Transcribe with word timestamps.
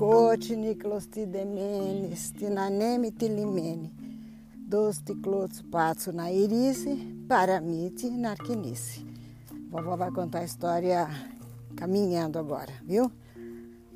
Ticote, 0.00 0.56
Niklos, 0.56 1.06
Tidemenes, 1.08 2.30
Tinaneme, 2.30 3.10
Tilimene, 3.10 3.92
Dos 4.56 4.96
Ticlotos, 5.02 5.60
Patso, 5.60 6.10
Nairice, 6.10 6.96
Paramite, 7.28 8.08
Narquinice. 8.08 9.04
Vovó 9.70 9.96
vai 9.96 10.10
contar 10.10 10.38
a 10.38 10.44
história 10.44 11.06
caminhando 11.76 12.38
agora, 12.38 12.72
viu? 12.82 13.12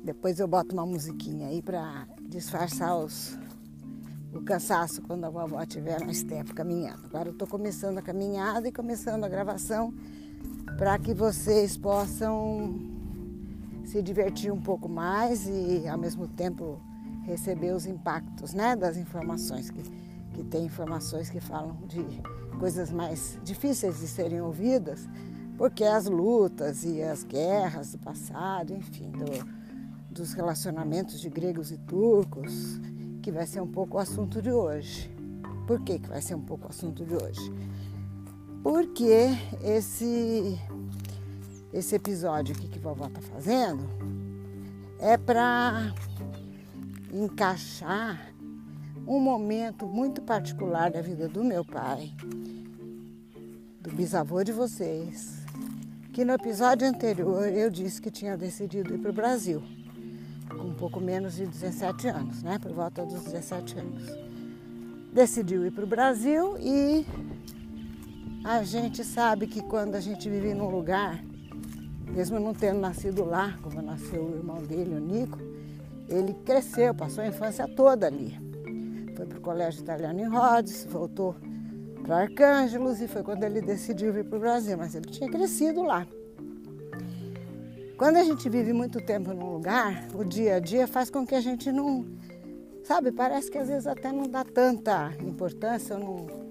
Depois 0.03 0.39
eu 0.39 0.47
boto 0.47 0.75
uma 0.75 0.85
musiquinha 0.85 1.47
aí 1.47 1.59
para 1.59 2.07
disfarçar 2.29 2.95
os, 2.95 3.35
o 4.31 4.43
cansaço 4.43 5.01
quando 5.01 5.23
a 5.23 5.29
vovó 5.31 5.59
estiver 5.63 6.05
mais 6.05 6.21
tempo 6.21 6.53
caminhando. 6.53 7.03
Agora 7.07 7.29
eu 7.29 7.33
estou 7.33 7.47
começando 7.47 7.97
a 7.97 8.03
caminhada 8.03 8.67
e 8.67 8.71
começando 8.71 9.23
a 9.23 9.27
gravação 9.27 9.91
para 10.77 10.99
que 10.99 11.15
vocês 11.15 11.75
possam 11.75 12.94
se 13.95 14.01
divertir 14.01 14.51
um 14.51 14.59
pouco 14.59 14.89
mais 14.89 15.47
e 15.47 15.87
ao 15.87 15.97
mesmo 15.97 16.27
tempo 16.27 16.81
receber 17.23 17.71
os 17.71 17.85
impactos 17.85 18.53
né, 18.53 18.75
das 18.75 18.97
informações, 18.97 19.71
que, 19.71 19.81
que 20.33 20.43
tem 20.43 20.65
informações 20.65 21.29
que 21.29 21.39
falam 21.39 21.77
de 21.87 22.05
coisas 22.59 22.91
mais 22.91 23.39
difíceis 23.41 24.01
de 24.01 24.07
serem 24.09 24.41
ouvidas, 24.41 25.07
porque 25.57 25.85
as 25.85 26.07
lutas 26.07 26.83
e 26.83 27.01
as 27.01 27.23
guerras 27.23 27.93
do 27.93 27.99
passado, 27.99 28.73
enfim, 28.73 29.11
do, 29.11 30.13
dos 30.13 30.33
relacionamentos 30.33 31.21
de 31.21 31.29
gregos 31.29 31.71
e 31.71 31.77
turcos, 31.77 32.81
que 33.21 33.31
vai 33.31 33.47
ser 33.47 33.61
um 33.61 33.71
pouco 33.71 33.95
o 33.95 33.99
assunto 34.01 34.41
de 34.41 34.51
hoje. 34.51 35.09
Por 35.65 35.79
que, 35.79 35.99
que 35.99 36.09
vai 36.09 36.21
ser 36.21 36.35
um 36.35 36.41
pouco 36.41 36.65
o 36.65 36.69
assunto 36.69 37.05
de 37.05 37.15
hoje? 37.15 37.49
Porque 38.61 39.29
esse 39.63 40.59
esse 41.75 41.93
episódio 41.93 42.55
aqui 42.55 42.69
que 42.69 42.79
vovó 42.79 43.07
está 43.07 43.19
fazendo 43.19 43.83
é 44.97 45.17
para 45.17 45.93
encaixar 47.11 48.33
um 49.05 49.19
momento 49.19 49.85
muito 49.85 50.21
particular 50.21 50.89
da 50.89 51.01
vida 51.01 51.27
do 51.27 51.43
meu 51.43 51.65
pai, 51.65 52.13
do 53.81 53.91
bisavô 53.91 54.41
de 54.41 54.53
vocês, 54.53 55.43
que 56.13 56.23
no 56.23 56.31
episódio 56.31 56.87
anterior 56.87 57.45
eu 57.49 57.69
disse 57.69 58.01
que 58.01 58.09
tinha 58.09 58.37
decidido 58.37 58.95
ir 58.95 58.99
para 58.99 59.11
o 59.11 59.13
Brasil, 59.13 59.61
com 60.47 60.69
um 60.69 60.73
pouco 60.73 61.01
menos 61.01 61.35
de 61.35 61.45
17 61.45 62.07
anos, 62.07 62.41
né? 62.41 62.57
Por 62.57 62.71
volta 62.71 63.05
dos 63.05 63.21
17 63.25 63.79
anos. 63.79 64.03
Decidiu 65.11 65.65
ir 65.65 65.71
para 65.71 65.83
o 65.83 65.87
Brasil 65.87 66.57
e 66.57 67.05
a 68.45 68.63
gente 68.63 69.03
sabe 69.03 69.45
que 69.45 69.61
quando 69.61 69.95
a 69.95 69.99
gente 69.99 70.29
vive 70.29 70.53
num 70.53 70.69
lugar 70.69 71.21
mesmo 72.11 72.39
não 72.39 72.53
tendo 72.53 72.79
nascido 72.79 73.23
lá, 73.23 73.57
como 73.61 73.81
nasceu 73.81 74.23
o 74.23 74.35
irmão 74.37 74.61
dele, 74.63 74.95
o 74.95 74.99
Nico, 74.99 75.37
ele 76.07 76.33
cresceu, 76.45 76.93
passou 76.93 77.23
a 77.23 77.27
infância 77.27 77.67
toda 77.67 78.07
ali. 78.07 78.37
Foi 79.15 79.25
para 79.25 79.37
o 79.37 79.41
colégio 79.41 79.81
italiano 79.81 80.19
em 80.19 80.27
Rhodes, 80.27 80.85
voltou 80.85 81.35
para 82.03 82.17
Arcângelos 82.17 83.01
e 83.01 83.07
foi 83.07 83.23
quando 83.23 83.43
ele 83.43 83.61
decidiu 83.61 84.13
vir 84.13 84.25
para 84.25 84.37
o 84.37 84.39
Brasil, 84.39 84.77
mas 84.77 84.93
ele 84.93 85.09
tinha 85.09 85.29
crescido 85.29 85.81
lá. 85.81 86.05
Quando 87.97 88.17
a 88.17 88.23
gente 88.23 88.49
vive 88.49 88.73
muito 88.73 88.99
tempo 89.05 89.33
num 89.33 89.53
lugar, 89.53 90.07
o 90.13 90.23
dia 90.23 90.55
a 90.55 90.59
dia 90.59 90.85
faz 90.85 91.09
com 91.09 91.25
que 91.25 91.33
a 91.33 91.39
gente 91.39 91.71
não, 91.71 92.05
sabe, 92.83 93.11
parece 93.11 93.49
que 93.49 93.57
às 93.57 93.69
vezes 93.69 93.87
até 93.87 94.11
não 94.11 94.23
dá 94.23 94.43
tanta 94.43 95.13
importância, 95.21 95.97
não, 95.97 96.44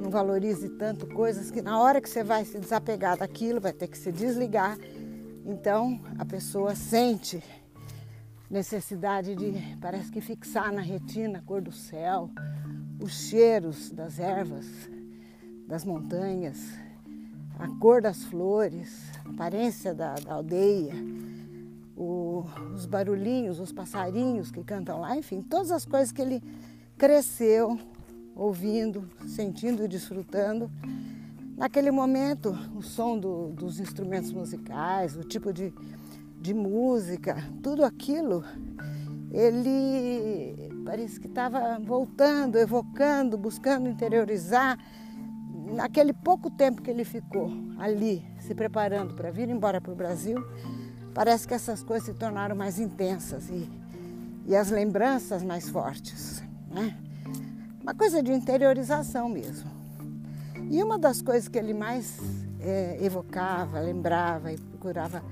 não 0.00 0.10
valorize 0.10 0.68
tanto 0.70 1.06
coisas 1.06 1.50
que 1.50 1.62
na 1.62 1.80
hora 1.80 2.00
que 2.00 2.08
você 2.08 2.22
vai 2.22 2.44
se 2.44 2.58
desapegar 2.58 3.18
daquilo, 3.18 3.60
vai 3.60 3.72
ter 3.72 3.88
que 3.88 3.98
se 3.98 4.12
desligar. 4.12 4.78
Então 5.44 6.00
a 6.18 6.24
pessoa 6.24 6.74
sente 6.74 7.42
necessidade 8.50 9.34
de, 9.34 9.52
parece 9.80 10.10
que 10.10 10.20
fixar 10.20 10.72
na 10.72 10.80
retina 10.80 11.38
a 11.38 11.42
cor 11.42 11.60
do 11.60 11.72
céu, 11.72 12.30
os 13.00 13.12
cheiros 13.28 13.90
das 13.90 14.18
ervas, 14.18 14.66
das 15.66 15.84
montanhas, 15.84 16.58
a 17.58 17.68
cor 17.80 18.00
das 18.00 18.24
flores, 18.24 19.10
a 19.24 19.30
aparência 19.30 19.94
da, 19.94 20.14
da 20.14 20.34
aldeia, 20.34 20.94
o, 21.96 22.44
os 22.74 22.86
barulhinhos, 22.86 23.58
os 23.58 23.72
passarinhos 23.72 24.50
que 24.50 24.62
cantam 24.62 25.00
lá, 25.00 25.16
enfim, 25.16 25.42
todas 25.42 25.70
as 25.70 25.84
coisas 25.84 26.12
que 26.12 26.20
ele 26.20 26.42
cresceu 26.96 27.78
ouvindo, 28.36 29.08
sentindo 29.26 29.82
e 29.82 29.88
desfrutando. 29.88 30.70
Naquele 31.56 31.90
momento, 31.90 32.56
o 32.76 32.82
som 32.82 33.18
do, 33.18 33.48
dos 33.48 33.80
instrumentos 33.80 34.30
musicais, 34.30 35.16
o 35.16 35.24
tipo 35.24 35.52
de, 35.52 35.72
de 36.38 36.52
música, 36.52 37.42
tudo 37.62 37.82
aquilo, 37.82 38.44
ele 39.32 40.70
parece 40.84 41.18
que 41.18 41.26
estava 41.26 41.78
voltando, 41.78 42.58
evocando, 42.58 43.38
buscando 43.38 43.88
interiorizar. 43.88 44.78
Naquele 45.74 46.12
pouco 46.12 46.48
tempo 46.50 46.82
que 46.82 46.90
ele 46.90 47.04
ficou 47.04 47.50
ali, 47.78 48.24
se 48.38 48.54
preparando 48.54 49.14
para 49.14 49.30
vir 49.30 49.48
embora 49.48 49.80
para 49.80 49.92
o 49.92 49.96
Brasil, 49.96 50.38
parece 51.12 51.48
que 51.48 51.54
essas 51.54 51.82
coisas 51.82 52.06
se 52.06 52.14
tornaram 52.14 52.54
mais 52.54 52.78
intensas 52.78 53.48
e, 53.48 53.68
e 54.46 54.54
as 54.54 54.70
lembranças 54.70 55.42
mais 55.42 55.68
fortes. 55.68 56.44
Né? 56.70 56.96
Uma 57.86 57.94
coisa 57.94 58.20
de 58.20 58.32
interiorização 58.32 59.28
mesmo. 59.28 59.70
E 60.68 60.82
uma 60.82 60.98
das 60.98 61.22
coisas 61.22 61.46
que 61.46 61.56
ele 61.56 61.72
mais 61.72 62.18
é, 62.58 62.98
evocava, 63.00 63.78
lembrava 63.78 64.52
e 64.52 64.58
procurava 64.58 65.22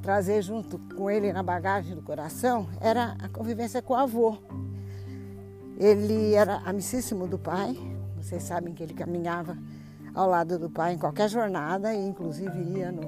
trazer 0.00 0.40
junto 0.40 0.78
com 0.94 1.10
ele 1.10 1.32
na 1.32 1.42
bagagem 1.42 1.96
do 1.96 2.00
coração 2.00 2.68
era 2.80 3.16
a 3.20 3.28
convivência 3.28 3.82
com 3.82 3.94
o 3.94 3.96
avô. 3.96 4.38
Ele 5.78 6.32
era 6.32 6.58
amicíssimo 6.58 7.26
do 7.26 7.36
pai, 7.36 7.76
vocês 8.18 8.44
sabem 8.44 8.72
que 8.72 8.84
ele 8.84 8.94
caminhava 8.94 9.58
ao 10.14 10.30
lado 10.30 10.60
do 10.60 10.70
pai 10.70 10.92
em 10.92 10.98
qualquer 10.98 11.28
jornada, 11.28 11.92
e 11.92 12.06
inclusive 12.06 12.56
ia 12.78 12.92
no, 12.92 13.02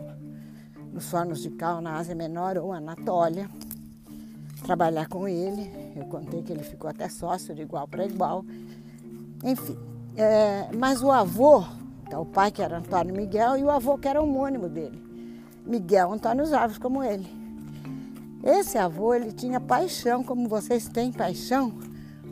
nos 0.92 1.08
fornos 1.08 1.40
de 1.40 1.50
cal 1.50 1.80
na 1.80 1.98
Ásia 1.98 2.16
Menor 2.16 2.58
ou 2.58 2.72
Anatólia 2.72 3.48
trabalhar 4.64 5.06
com 5.06 5.28
ele. 5.28 5.81
Eu 5.94 6.04
contei 6.06 6.42
que 6.42 6.52
ele 6.52 6.62
ficou 6.62 6.88
até 6.88 7.08
sócio 7.08 7.54
de 7.54 7.62
igual 7.62 7.86
para 7.86 8.04
igual. 8.04 8.44
Enfim, 9.44 9.76
é, 10.16 10.68
mas 10.74 11.02
o 11.02 11.10
avô, 11.10 11.64
então, 12.06 12.22
o 12.22 12.26
pai 12.26 12.50
que 12.50 12.62
era 12.62 12.78
Antônio 12.78 13.14
Miguel 13.14 13.56
e 13.56 13.62
o 13.62 13.70
avô 13.70 13.98
que 13.98 14.08
era 14.08 14.20
homônimo 14.20 14.68
dele, 14.68 15.02
Miguel 15.66 16.12
Antônio 16.12 16.44
Árvores, 16.54 16.78
como 16.78 17.02
ele. 17.02 17.26
Esse 18.42 18.76
avô, 18.76 19.14
ele 19.14 19.32
tinha 19.32 19.60
paixão, 19.60 20.24
como 20.24 20.48
vocês 20.48 20.88
têm 20.88 21.12
paixão 21.12 21.72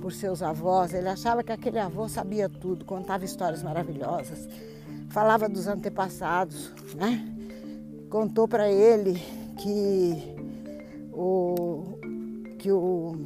por 0.00 0.12
seus 0.12 0.42
avós. 0.42 0.92
Ele 0.92 1.08
achava 1.08 1.42
que 1.42 1.52
aquele 1.52 1.78
avô 1.78 2.08
sabia 2.08 2.48
tudo, 2.48 2.84
contava 2.84 3.24
histórias 3.24 3.62
maravilhosas, 3.62 4.48
falava 5.08 5.48
dos 5.48 5.68
antepassados, 5.68 6.72
né? 6.96 7.24
Contou 8.08 8.48
para 8.48 8.68
ele 8.68 9.22
que 9.56 10.34
o, 11.12 11.98
que 12.58 12.72
o, 12.72 13.22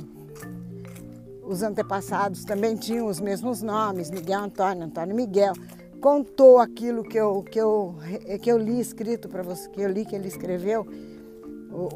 os 1.47 1.63
antepassados 1.63 2.45
também 2.45 2.77
tinham 2.77 3.07
os 3.07 3.21
mesmos 3.21 3.63
nomes, 3.63 4.11
Miguel 4.11 4.41
Antônio, 4.41 4.85
Antônio 4.85 5.15
Miguel. 5.15 5.55
Contou 6.01 6.59
aquilo 6.59 7.03
que 7.03 7.19
eu, 7.19 7.43
que 7.43 7.59
eu, 7.59 7.97
que 8.43 8.51
eu 8.51 8.59
li 8.59 8.81
escrito 8.81 9.29
para 9.29 9.43
você, 9.43 9.69
que 9.69 9.81
eu 9.81 9.91
li 9.91 10.05
que 10.05 10.15
ele 10.15 10.29
escreveu 10.29 10.87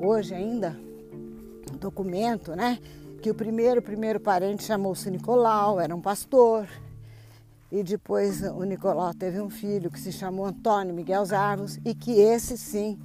hoje 0.01 0.35
ainda, 0.35 0.79
um 1.73 1.77
documento, 1.77 2.55
né? 2.55 2.79
Que 3.23 3.31
o 3.31 3.35
primeiro, 3.35 3.83
primeiro 3.83 4.21
parente 4.21 4.65
chamou-se 4.65 5.11
Nicolau, 5.11 5.81
era 5.81 5.95
um 5.95 6.01
pastor. 6.01 6.67
E 7.71 7.83
depois 7.83 8.43
o 8.43 8.65
Nicolau 8.65 9.13
teve 9.13 9.41
um 9.41 9.51
filho 9.51 9.91
que 9.91 10.01
se 10.01 10.11
chamou 10.11 10.47
Antônio 10.47 10.95
Miguel 10.95 11.25
Zarvos 11.25 11.79
e 11.85 11.95
que 11.95 12.19
esse 12.19 12.57
sim, 12.57 12.99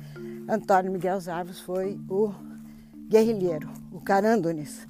Antônio 0.48 0.92
Miguel 0.92 1.20
Zarvos, 1.20 1.60
foi 1.60 2.00
o 2.10 2.32
guerrilheiro, 3.10 3.70
o 3.92 4.00
Carândones, 4.00 4.88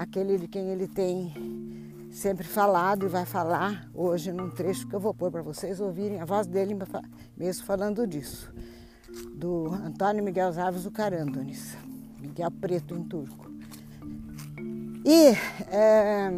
aquele 0.00 0.38
de 0.38 0.48
quem 0.48 0.70
ele 0.70 0.88
tem 0.88 2.08
sempre 2.10 2.46
falado 2.46 3.04
e 3.04 3.08
vai 3.08 3.26
falar 3.26 3.86
hoje 3.94 4.32
num 4.32 4.48
trecho 4.48 4.88
que 4.88 4.94
eu 4.94 4.98
vou 4.98 5.12
pôr 5.12 5.30
para 5.30 5.42
vocês 5.42 5.78
ouvirem 5.78 6.18
a 6.18 6.24
voz 6.24 6.46
dele 6.46 6.74
mesmo 7.36 7.66
falando 7.66 8.06
disso, 8.06 8.50
do 9.34 9.66
Antônio 9.66 10.24
Miguel 10.24 10.50
Zaves 10.52 10.84
do 10.84 10.90
Carândones, 10.90 11.76
Miguel 12.18 12.50
Preto 12.50 12.94
em 12.94 13.04
turco. 13.04 13.50
E 15.04 15.36
é, 15.70 16.32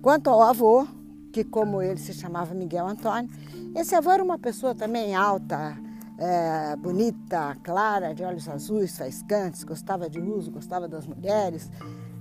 quanto 0.00 0.30
ao 0.30 0.40
avô, 0.40 0.86
que 1.32 1.42
como 1.42 1.82
ele 1.82 1.98
se 1.98 2.12
chamava 2.12 2.54
Miguel 2.54 2.86
Antônio, 2.86 3.28
esse 3.74 3.96
avô 3.96 4.12
era 4.12 4.22
uma 4.22 4.38
pessoa 4.38 4.76
também 4.76 5.12
alta, 5.12 5.76
é, 6.16 6.76
bonita, 6.76 7.56
clara, 7.64 8.14
de 8.14 8.22
olhos 8.22 8.48
azuis, 8.48 8.96
faiscantes, 8.96 9.64
gostava 9.64 10.08
de 10.08 10.20
uso, 10.20 10.52
gostava 10.52 10.86
das 10.86 11.04
mulheres, 11.04 11.68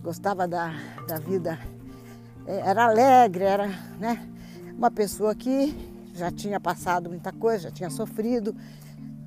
gostava 0.08 0.48
da, 0.48 0.74
da 1.06 1.20
vida, 1.20 1.60
é, 2.46 2.60
era 2.60 2.86
alegre, 2.86 3.44
era 3.44 3.68
né, 4.00 4.26
uma 4.74 4.90
pessoa 4.90 5.36
que 5.36 5.76
já 6.14 6.32
tinha 6.32 6.62
passado 6.62 7.10
muita 7.10 7.34
coisa, 7.34 7.64
já 7.64 7.72
tinha 7.72 7.90
sofrido. 7.90 8.56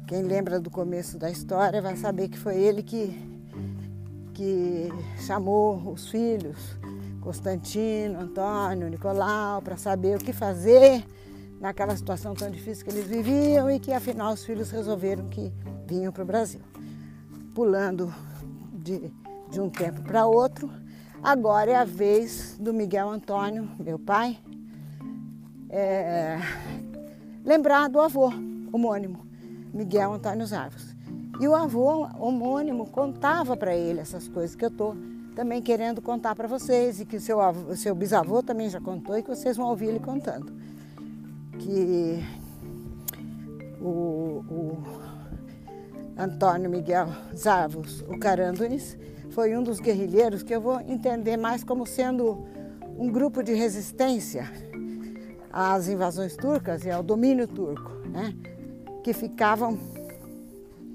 Quem 0.07 0.23
lembra 0.23 0.59
do 0.59 0.71
começo 0.71 1.19
da 1.19 1.31
história 1.31 1.83
vai 1.83 1.97
saber 1.97 2.31
que 2.31 2.39
foi 2.39 2.57
ele 2.57 2.83
que, 2.83 3.15
que 4.33 4.89
chamou 5.27 5.93
os 5.93 6.09
filhos, 6.09 6.79
Constantino, 7.21 8.19
Antônio, 8.19 8.89
Nicolau, 8.89 9.61
para 9.61 9.77
saber 9.77 10.17
o 10.17 10.19
que 10.19 10.33
fazer 10.33 11.05
naquela 11.61 11.95
situação 11.95 12.35
tão 12.35 12.51
difícil 12.51 12.87
que 12.87 12.91
eles 12.91 13.07
viviam 13.07 13.71
e 13.71 13.79
que 13.79 13.93
afinal 13.93 14.33
os 14.33 14.47
filhos 14.47 14.71
resolveram 14.71 15.29
que 15.29 15.53
vinham 15.87 16.11
para 16.11 16.23
o 16.23 16.27
Brasil. 16.27 16.63
Pulando 17.55 18.11
de, 18.73 19.13
de 19.51 19.61
um 19.61 19.69
tempo 19.69 20.03
para 20.03 20.27
outro, 20.27 20.71
agora 21.23 21.71
é 21.73 21.77
a 21.77 21.85
vez 21.85 22.57
do 22.59 22.73
Miguel 22.73 23.09
Antônio, 23.09 23.69
meu 23.79 23.99
pai, 23.99 24.39
é, 25.69 26.39
lembrar 27.45 27.89
do 27.89 28.01
avô 28.01 28.33
homônimo, 28.73 29.27
Miguel 29.73 30.15
Antônio 30.15 30.47
Zarvos. 30.47 30.95
E 31.41 31.49
o 31.49 31.55
avô 31.55 32.07
homônimo 32.19 32.87
contava 32.87 33.57
para 33.57 33.75
ele 33.75 34.01
essas 34.01 34.29
coisas 34.29 34.55
que 34.55 34.65
eu 34.65 34.69
estou 34.69 34.97
também 35.35 35.63
querendo 35.63 36.03
contar 36.03 36.35
para 36.35 36.47
vocês 36.47 37.01
e 37.01 37.07
que 37.07 37.17
o 37.17 37.21
seu, 37.21 37.39
seu 37.77 37.95
bisavô 37.95 38.43
também 38.43 38.69
já 38.69 38.81
contou 38.81 39.17
e 39.17 39.23
que 39.23 39.31
vocês 39.31 39.57
vão 39.57 39.69
ouvir 39.69 39.87
ele 39.87 40.01
contando. 40.01 40.53
Que 41.59 42.23
o, 43.81 44.45
o 44.51 44.83
Antônio 46.17 46.69
Miguel 46.69 47.09
Zavos, 47.35 48.03
o 48.03 48.19
Carandunes, 48.19 48.99
foi 49.31 49.57
um 49.57 49.63
dos 49.63 49.81
guerrilheiros 49.81 50.43
que 50.43 50.55
eu 50.55 50.61
vou 50.61 50.81
entender 50.81 51.37
mais 51.37 51.65
como 51.65 51.87
sendo 51.87 52.45
um 52.99 53.11
grupo 53.11 53.43
de 53.43 53.55
resistência 53.55 54.51
às 55.53 55.89
invasões 55.89 56.37
turcas 56.37 56.85
e 56.85 56.91
ao 56.91 57.03
domínio 57.03 57.47
turco, 57.49 57.91
né? 58.09 58.35
que 59.03 59.13
ficavam. 59.13 59.79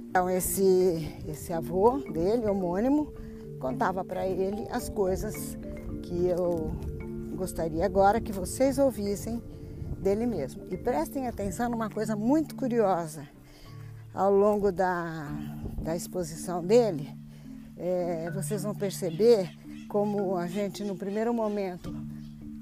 Então, 0.10 0.30
esse, 0.30 1.14
esse 1.28 1.52
avô 1.52 1.98
dele, 1.98 2.46
homônimo, 2.46 3.14
contava 3.60 4.04
para 4.04 4.28
ele 4.28 4.68
as 4.70 4.90
coisas 4.90 5.58
que 6.04 6.28
eu 6.28 6.72
gostaria 7.36 7.86
agora 7.86 8.22
que 8.22 8.32
vocês 8.32 8.78
ouvissem 8.78 9.42
dele 10.00 10.26
mesmo. 10.26 10.64
E 10.70 10.78
prestem 10.78 11.28
atenção 11.28 11.70
numa 11.70 11.90
coisa 11.90 12.16
muito 12.16 12.56
curiosa. 12.56 13.28
Ao 14.14 14.32
longo 14.32 14.72
da, 14.72 15.28
da 15.82 15.96
exposição 15.96 16.64
dele, 16.64 17.10
é, 17.78 18.32
vocês 18.32 18.64
vão 18.64 18.74
perceber 18.74 19.52
como 19.88 20.36
a 20.36 20.48
gente, 20.48 20.84
no 20.84 20.96
primeiro 20.96 21.34
momento, 21.34 21.94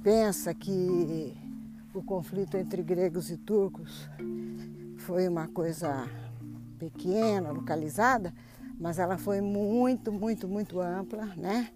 pensa 0.04 0.54
que 0.54 1.34
o 1.94 2.02
conflito 2.02 2.58
entre 2.58 2.82
gregos 2.82 3.30
e 3.30 3.38
turcos 3.38 4.10
foi 4.98 5.28
uma 5.28 5.48
coisa 5.48 6.08
pequena, 6.80 7.52
localizada, 7.52 8.34
mas 8.80 9.00
ela 9.00 9.18
foi 9.18 9.40
muito, 9.42 10.12
muito, 10.12 10.48
muito 10.48 10.80
ampla, 10.80 11.26
né? 11.38 11.70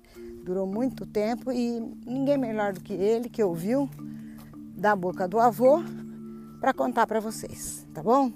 Durou 0.43 0.65
muito 0.65 1.05
tempo 1.05 1.51
e 1.51 1.79
ninguém 2.05 2.37
melhor 2.37 2.73
do 2.73 2.81
que 2.81 2.93
ele 2.93 3.29
que 3.29 3.43
ouviu 3.43 3.89
da 4.75 4.95
boca 4.95 5.27
do 5.27 5.39
avô 5.39 5.83
para 6.59 6.73
contar 6.73 7.05
para 7.05 7.19
vocês, 7.19 7.85
tá 7.93 8.01
bom? 8.01 8.31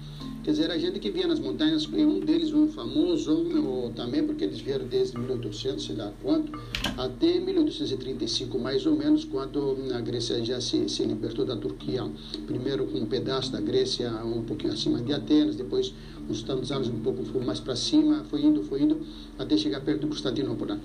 Quer 0.45 0.51
dizer, 0.51 0.71
a 0.71 0.77
gente 0.77 0.99
que 0.99 1.11
via 1.11 1.27
nas 1.27 1.41
montanhas, 1.41 1.89
um 1.91 2.21
deles, 2.21 2.53
um 2.53 2.69
famoso, 2.69 3.33
ou, 3.67 3.91
também 3.93 4.23
porque 4.23 4.45
eles 4.45 4.61
vieram 4.61 4.87
desde 4.87 5.19
1800, 5.19 5.83
sei 5.83 5.97
lá 5.97 6.13
quanto, 6.23 6.53
até 6.99 7.41
1835, 7.41 8.59
mais 8.59 8.85
ou 8.85 8.95
menos, 8.95 9.25
quando 9.25 9.75
a 9.95 10.01
Grécia 10.03 10.45
já 10.45 10.61
se, 10.61 10.87
se 10.87 11.03
libertou 11.03 11.47
da 11.47 11.57
Turquia. 11.57 12.07
Primeiro 12.47 12.85
com 12.85 12.99
um 12.99 13.07
pedaço 13.07 13.51
da 13.53 13.59
Grécia 13.59 14.11
um 14.23 14.43
pouquinho 14.43 14.75
acima 14.75 15.01
de 15.01 15.15
Atenas, 15.15 15.57
depois 15.57 15.95
uns 16.29 16.43
tantos 16.43 16.71
anos 16.71 16.89
um 16.89 17.01
pouco 17.01 17.23
mais 17.43 17.59
para 17.59 17.75
cima, 17.75 18.23
foi 18.25 18.43
indo, 18.43 18.63
foi 18.65 18.83
indo, 18.83 19.01
até 19.39 19.57
chegar 19.57 19.81
perto 19.81 20.03
de 20.03 20.09
Constantinopla 20.09 20.79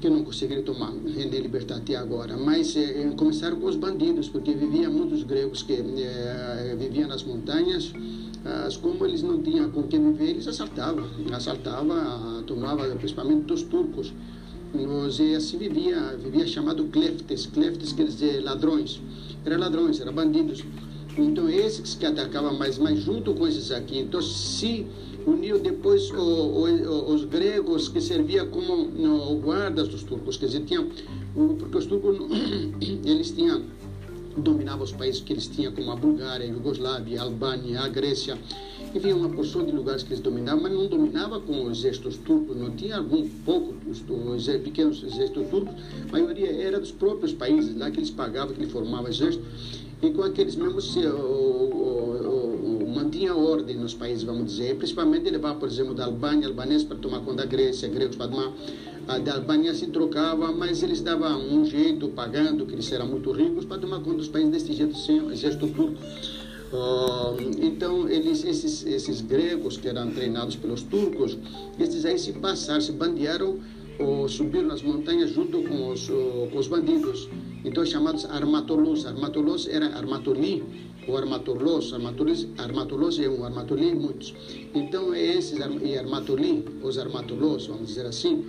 que 0.00 0.10
não 0.10 0.22
conseguiram 0.22 0.62
tomar, 0.62 0.92
render 0.92 1.40
libertar 1.40 1.78
até 1.78 1.96
agora. 1.96 2.36
Mas 2.36 2.76
eh, 2.76 3.12
começaram 3.16 3.58
com 3.58 3.66
os 3.66 3.76
bandidos, 3.76 4.28
porque 4.28 4.52
viviam 4.52 4.92
muitos 4.92 5.22
gregos 5.22 5.62
que 5.62 5.72
eh, 5.72 6.76
viviam 6.78 7.08
nas 7.08 7.24
montanhas, 7.24 7.92
as, 8.66 8.76
como 8.76 9.04
eles 9.04 9.22
não 9.22 9.42
tinham 9.42 9.70
com 9.70 9.82
quem 9.84 10.12
viver, 10.12 10.30
eles 10.30 10.46
assaltavam, 10.46 11.04
assaltavam, 11.32 12.42
tomavam 12.44 12.96
principalmente 12.96 13.44
dos 13.44 13.62
turcos. 13.62 14.12
E 14.74 15.34
assim 15.34 15.56
vivia, 15.58 16.16
vivia 16.16 16.46
chamado 16.46 16.84
cleftes, 16.84 17.46
cleftes 17.46 17.92
quer 17.92 18.04
dizer 18.04 18.42
ladrões, 18.42 19.00
eram 19.44 19.58
ladrões, 19.58 20.00
eram 20.00 20.12
bandidos. 20.12 20.64
Então 21.16 21.48
esses 21.48 21.94
que 21.94 22.04
atacavam 22.04 22.58
mais, 22.58 22.78
mas 22.78 23.00
junto 23.00 23.32
com 23.34 23.46
esses 23.46 23.70
aqui, 23.70 24.00
então 24.00 24.20
se 24.20 24.86
uniu 25.26 25.58
depois 25.58 26.10
o, 26.10 26.20
o, 26.20 27.14
os 27.14 27.24
gregos 27.24 27.88
que 27.88 28.00
serviam 28.00 28.48
como 28.48 28.84
no, 28.84 29.34
guardas 29.36 29.88
dos 29.88 30.02
turcos, 30.02 30.36
quer 30.36 30.46
dizer, 30.46 30.64
tinham, 30.64 30.88
porque 31.58 31.78
os 31.78 31.86
turcos 31.86 32.18
eles 32.80 33.30
tinham 33.30 33.62
dominava 34.36 34.84
os 34.84 34.92
países 34.92 35.20
que 35.20 35.32
eles 35.32 35.46
tinham, 35.46 35.72
como 35.72 35.90
a 35.90 35.96
Bulgária, 35.96 36.46
a 36.46 36.48
Iugoslávia, 36.48 37.20
a 37.20 37.24
Albânia, 37.24 37.80
a 37.80 37.88
Grécia. 37.88 38.38
Enfim, 38.94 39.12
uma 39.12 39.28
porção 39.28 39.64
de 39.64 39.72
lugares 39.72 40.02
que 40.02 40.10
eles 40.10 40.20
dominavam, 40.20 40.62
mas 40.62 40.72
não 40.72 40.86
dominava 40.86 41.40
com 41.40 41.64
os 41.64 41.78
exércitos 41.78 42.16
turcos, 42.18 42.56
não 42.56 42.70
tinha 42.70 42.96
algum 42.96 43.28
pouco, 43.44 43.74
os, 43.88 44.02
os 44.08 44.46
pequenos 44.58 45.02
exércitos 45.02 45.48
turcos, 45.48 45.74
a 46.08 46.12
maioria 46.12 46.50
era 46.50 46.78
dos 46.80 46.92
próprios 46.92 47.32
países, 47.32 47.76
lá 47.76 47.90
que 47.90 47.98
eles 47.98 48.10
pagavam, 48.10 48.54
que 48.54 48.60
eles 48.60 48.72
formavam 48.72 49.08
exército, 49.08 49.44
e 50.02 50.10
com 50.10 50.22
aqueles 50.22 50.56
mesmos 50.56 50.92
se, 50.92 51.00
mantinha 52.96 53.34
ordem 53.34 53.76
nos 53.76 53.94
países, 53.94 54.24
vamos 54.24 54.46
dizer, 54.46 54.76
principalmente 54.76 55.30
levar, 55.30 55.54
por 55.54 55.68
exemplo, 55.68 55.94
da 55.94 56.06
Albânia, 56.06 56.48
albanês 56.48 56.82
para 56.82 56.96
tomar 56.96 57.20
conta 57.20 57.42
da 57.42 57.46
Grécia, 57.46 57.88
gregos 57.88 58.16
para 58.16 58.28
tomar 58.28 58.52
a 59.08 59.18
da 59.18 59.34
Albânia 59.34 59.74
se 59.74 59.86
trocava, 59.86 60.52
mas 60.52 60.82
eles 60.82 61.00
davam 61.00 61.38
um 61.38 61.64
jeito, 61.64 62.08
pagando, 62.08 62.66
que 62.66 62.74
eles 62.74 62.90
eram 62.90 63.06
muito 63.06 63.30
ricos, 63.30 63.64
para 63.64 63.78
tomar 63.78 64.00
conta 64.00 64.18
dos 64.18 64.28
países 64.28 64.50
desse 64.50 64.72
jeito, 64.72 64.96
sem 64.96 65.30
exército 65.30 65.68
turco. 65.68 65.96
Uh, 66.72 67.36
então, 67.62 68.08
eles, 68.08 68.44
esses, 68.44 68.84
esses 68.84 69.20
gregos 69.20 69.76
que 69.76 69.88
eram 69.88 70.10
treinados 70.10 70.56
pelos 70.56 70.82
turcos, 70.82 71.38
esses 71.78 72.04
aí 72.04 72.18
se 72.18 72.32
passaram, 72.32 72.80
se 72.80 72.90
bandearam 72.92 73.60
ou 73.98 74.28
subiram 74.28 74.66
nas 74.66 74.82
montanhas 74.82 75.30
junto 75.30 75.62
com 75.62 75.90
os, 75.90 76.08
com 76.08 76.58
os 76.58 76.66
bandidos. 76.66 77.28
Então, 77.64 77.84
chamados 77.86 78.24
armatolos. 78.26 79.06
Armatolos 79.06 79.68
era 79.68 79.86
armatoli, 79.86 80.64
ou 81.08 81.16
armatolos. 81.16 81.92
Armatolos, 81.92 82.46
armatolos 82.58 83.18
é 83.20 83.28
um, 83.28 83.44
armatoli 83.44 83.94
muitos. 83.94 84.34
Então, 84.74 85.14
esses 85.14 85.58
e 85.82 85.96
armatoli, 85.96 86.64
os 86.82 86.98
armatolos, 86.98 87.68
vamos 87.68 87.88
dizer 87.88 88.06
assim, 88.06 88.44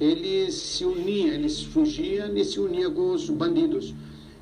eles 0.00 0.54
se 0.54 0.84
uniam, 0.84 1.34
eles 1.34 1.62
fugiam 1.62 2.34
e 2.34 2.44
se 2.44 2.58
uniam 2.58 2.92
com 2.92 3.12
os 3.12 3.28
bandidos. 3.28 3.94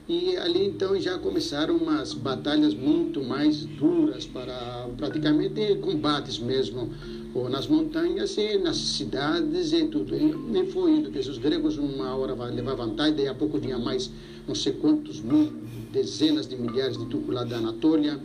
E 0.08 0.36
ali 0.38 0.66
então 0.66 0.98
já 0.98 1.18
começaram 1.18 1.76
umas 1.76 2.14
batalhas 2.14 2.72
muito 2.72 3.22
mais 3.22 3.66
duras 3.66 4.24
para 4.24 4.88
praticamente 4.96 5.74
combates 5.82 6.38
mesmo, 6.38 6.90
ou 7.34 7.48
nas 7.50 7.66
montanhas 7.66 8.38
e 8.38 8.56
nas 8.56 8.76
cidades 8.76 9.72
e 9.72 9.84
tudo. 9.86 10.14
E 10.16 10.66
foi 10.70 10.92
indo, 10.92 11.10
que 11.10 11.18
os 11.18 11.36
gregos 11.36 11.76
uma 11.76 12.14
hora 12.14 12.32
levavam 12.32 12.88
vantagem, 12.88 13.16
daí 13.16 13.28
a 13.28 13.34
pouco 13.34 13.58
vinha 13.58 13.78
mais 13.78 14.10
não 14.46 14.54
sei 14.54 14.72
quantos 14.72 15.20
mil, 15.20 15.52
dezenas 15.92 16.48
de 16.48 16.56
milhares 16.56 16.96
de 16.96 17.04
turcos 17.04 17.34
lá 17.34 17.44
da 17.44 17.58
Anatólia, 17.58 18.18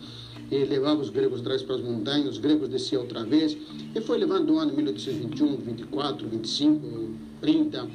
e 0.54 0.66
levava 0.66 1.02
os 1.02 1.10
gregos 1.10 1.42
atrás 1.42 1.64
para 1.64 1.76
as 1.76 1.82
montanhas, 1.82 2.30
os 2.30 2.38
gregos 2.38 2.70
desciam 2.70 3.02
outra 3.02 3.24
vez, 3.24 3.58
e 3.96 4.02
foi 4.02 4.20
levando 4.20 4.54
o 4.54 4.60
ano 4.60 4.74
1821, 4.74 5.58
24, 5.58 6.28
25, 6.28 7.10
30 7.42 7.88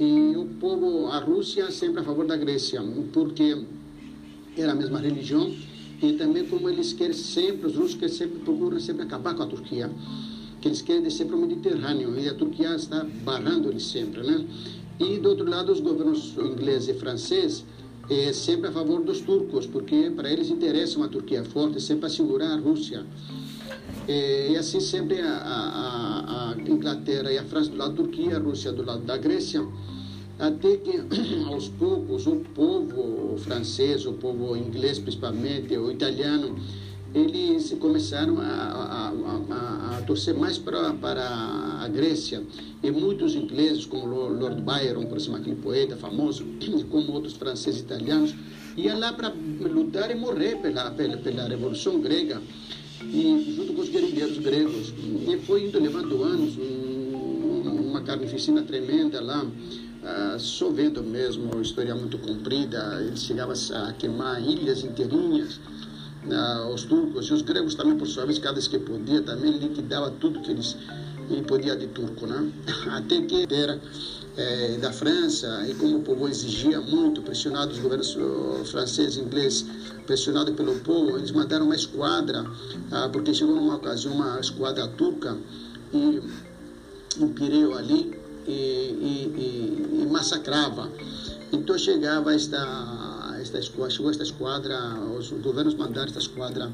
e 0.00 0.34
o 0.36 0.46
povo, 0.58 1.08
a 1.08 1.18
Rússia 1.18 1.70
sempre 1.70 2.00
a 2.00 2.04
favor 2.04 2.26
da 2.26 2.36
Grécia, 2.36 2.80
porque 3.12 3.62
era 4.56 4.72
a 4.72 4.74
mesma 4.74 4.98
religião 5.00 5.54
e 6.00 6.12
também 6.14 6.46
como 6.46 6.68
eles 6.68 6.92
querem 6.92 7.12
sempre, 7.12 7.66
os 7.66 7.76
russos 7.76 7.96
querem 7.96 8.14
sempre, 8.14 8.38
procuram 8.38 8.80
sempre 8.80 9.02
acabar 9.02 9.34
com 9.34 9.42
a 9.42 9.46
Turquia, 9.46 9.90
que 10.60 10.68
eles 10.68 10.80
querem 10.80 11.02
descer 11.02 11.26
para 11.26 11.36
o 11.36 11.40
Mediterrâneo 11.40 12.18
e 12.18 12.28
a 12.28 12.34
Turquia 12.34 12.74
está 12.74 13.04
barrando 13.24 13.68
eles 13.68 13.84
sempre, 13.84 14.22
né? 14.22 14.46
E 14.98 15.18
do 15.18 15.28
outro 15.28 15.48
lado 15.48 15.72
os 15.72 15.80
governos 15.80 16.34
inglês 16.38 16.88
e 16.88 16.94
francês 16.94 17.64
é 18.10 18.32
sempre 18.32 18.68
a 18.68 18.72
favor 18.72 19.02
dos 19.02 19.20
turcos, 19.20 19.66
porque 19.66 20.10
para 20.10 20.30
eles 20.30 20.48
interessa 20.50 20.96
uma 20.96 21.08
Turquia 21.08 21.44
forte, 21.44 21.80
sempre 21.80 22.00
para 22.00 22.08
segurar 22.08 22.52
a 22.52 22.56
Rússia. 22.56 23.04
É, 24.06 24.50
e 24.50 24.56
assim 24.56 24.80
sempre 24.80 25.20
a, 25.20 25.30
a, 25.30 26.52
a, 26.52 26.70
Inglaterra 26.70 27.30
e 27.30 27.36
a 27.36 27.44
França 27.44 27.70
do 27.70 27.76
lado 27.76 27.90
da 27.90 27.96
Turquia, 27.96 28.36
a 28.36 28.40
Rússia 28.40 28.72
do 28.72 28.82
lado 28.82 29.02
da 29.02 29.18
Grécia, 29.18 29.66
até 30.38 30.76
que 30.78 31.02
aos 31.46 31.68
poucos 31.68 32.26
o 32.26 32.36
povo 32.54 33.36
francês, 33.38 34.06
o 34.06 34.14
povo 34.14 34.56
inglês 34.56 34.98
principalmente, 34.98 35.76
o 35.76 35.90
italiano, 35.90 36.56
eles 37.14 37.74
começaram 37.80 38.38
a, 38.38 38.44
a, 38.44 39.08
a, 39.08 39.98
a, 39.98 40.02
torcer 40.02 40.34
mais 40.34 40.58
para, 40.58 40.92
para 40.94 41.24
a 41.24 41.88
Grécia. 41.88 42.42
E 42.82 42.90
muitos 42.90 43.34
ingleses, 43.34 43.86
como 43.86 44.06
Lord 44.06 44.60
Byron, 44.62 45.06
por 45.06 45.16
exemplo, 45.16 45.40
aquele 45.40 45.56
poeta 45.56 45.96
famoso, 45.96 46.44
como 46.90 47.12
outros 47.12 47.34
franceses 47.34 47.80
e 47.80 47.84
italianos, 47.84 48.34
iam 48.76 48.98
lá 48.98 49.12
para 49.12 49.32
lutar 49.60 50.10
e 50.10 50.14
morrer 50.14 50.56
pela, 50.56 50.90
pela, 50.90 51.16
pela 51.16 51.48
Revolução 51.48 52.00
Grega 52.00 52.40
e 53.02 53.54
junto 53.56 53.72
com 53.72 53.80
os 53.80 53.88
guerrilheiros 53.88 54.38
gregos. 54.38 54.92
E 55.28 55.38
foi 55.38 55.66
indo 55.66 55.80
levando 55.80 56.22
anos, 56.22 56.56
um, 56.56 57.88
uma 57.88 58.02
carnificina 58.02 58.62
tremenda 58.62 59.20
lá, 59.20 59.44
uh, 59.44 60.38
chovendo 60.38 61.02
mesmo, 61.02 61.60
história 61.60 61.94
muito 61.94 62.18
comprida, 62.18 63.02
ele 63.06 63.16
chegava 63.16 63.52
a 63.52 63.92
queimar 63.94 64.40
ilhas 64.42 64.84
inteirinhas. 64.84 65.60
Uh, 66.24 66.74
os 66.74 66.82
turcos 66.82 67.26
e 67.26 67.32
os 67.32 67.42
gregos 67.42 67.74
também, 67.74 67.96
por 67.96 68.06
sua 68.06 68.26
vez, 68.26 68.38
cada 68.38 68.54
vez 68.54 68.68
que 68.68 68.78
podia, 68.78 69.22
também 69.22 69.52
liquidava 69.52 70.10
tudo 70.20 70.40
que 70.40 70.50
eles 70.50 70.76
podia 71.46 71.76
de 71.76 71.86
turco, 71.88 72.26
né? 72.26 72.50
Até 72.90 73.22
que 73.22 73.46
era 73.50 73.80
é, 74.36 74.76
da 74.78 74.92
França, 74.92 75.66
e 75.68 75.74
como 75.74 75.98
o 75.98 76.02
povo 76.02 76.28
exigia 76.28 76.80
muito, 76.80 77.22
pressionado 77.22 77.72
os 77.72 77.78
governos 77.78 78.16
francês 78.70 79.16
e 79.16 79.20
inglês, 79.20 79.66
pressionado 80.06 80.52
pelo 80.54 80.74
povo, 80.80 81.18
eles 81.18 81.30
mandaram 81.32 81.66
uma 81.66 81.74
esquadra, 81.74 82.46
ah, 82.90 83.08
porque 83.12 83.34
chegou 83.34 83.54
numa 83.54 83.76
ocasião 83.76 84.14
uma 84.14 84.40
esquadra 84.40 84.86
turca 84.88 85.36
e 85.92 86.22
um 87.20 87.28
Pireu 87.28 87.76
ali 87.76 88.18
e, 88.46 88.50
e, 88.50 89.92
e, 90.00 90.02
e 90.02 90.06
massacrava. 90.06 90.88
Então 91.52 91.76
chegava 91.76 92.34
esta, 92.34 92.58
esta 93.48 93.58
esquadra, 93.58 93.90
chegou 93.90 94.10
esta 94.10 94.22
esquadra, 94.22 94.78
os 95.18 95.30
governos 95.30 95.74
mandaram 95.74 96.06
esta 96.06 96.18
esquadra 96.18 96.70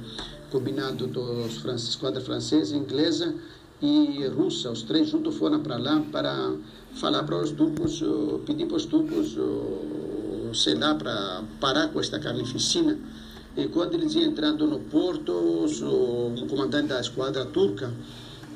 combinado 0.50 1.06
dos 1.06 1.64
esquadra 1.88 2.20
francesa, 2.20 2.76
inglesa 2.76 3.34
e 3.80 4.26
russa, 4.26 4.70
os 4.70 4.82
três 4.82 5.08
juntos 5.08 5.36
foram 5.36 5.60
para 5.60 5.76
lá 5.76 6.02
para 6.12 6.52
falar 6.94 7.22
para 7.24 7.42
os 7.42 7.50
turcos, 7.50 8.02
pedir 8.46 8.66
para 8.66 8.76
os 8.76 8.86
turcos, 8.86 9.36
sei 10.54 10.74
lá, 10.74 10.94
para 10.94 11.42
parar 11.60 11.88
com 11.88 12.00
esta 12.00 12.18
carnificina. 12.18 12.98
E 13.56 13.68
quando 13.68 13.94
eles 13.94 14.14
iam 14.14 14.24
entrando 14.24 14.66
no 14.66 14.80
porto, 14.80 15.32
o 15.32 16.46
comandante 16.48 16.88
da 16.88 17.00
esquadra 17.00 17.44
turca 17.44 17.92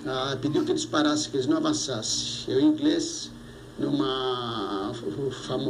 ah, 0.07 0.37
pediu 0.41 0.65
que 0.65 0.73
eles 0.73 0.85
parassem, 0.85 1.31
que 1.31 1.37
eles 1.37 1.47
não 1.47 1.57
avançassem. 1.57 2.57
O 2.57 2.61
inglês, 2.61 3.31
numa 3.79 4.93